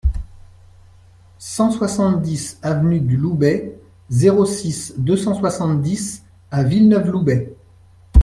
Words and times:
cent 1.37 1.69
soixante-dix 1.69 2.57
avenue 2.63 2.99
du 3.01 3.17
Loubet, 3.17 3.79
zéro 4.09 4.47
six, 4.47 4.95
deux 4.97 5.15
cent 5.15 5.35
soixante-dix 5.35 6.23
à 6.49 6.63
Villeneuve-Loubet 6.63 7.55